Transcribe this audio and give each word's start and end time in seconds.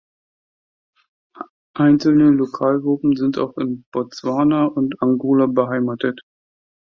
Einzelne 1.77 2.31
Lokalgruppen 2.31 3.15
sind 3.15 3.37
auch 3.37 3.55
in 3.57 3.85
Botswana 3.93 4.65
und 4.65 4.99
Angola 4.99 5.45
beheimatet. 5.45 6.21